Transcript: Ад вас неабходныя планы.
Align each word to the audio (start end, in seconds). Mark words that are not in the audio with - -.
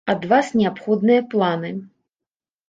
Ад 0.11 0.21
вас 0.29 0.47
неабходныя 0.61 1.27
планы. 1.35 1.71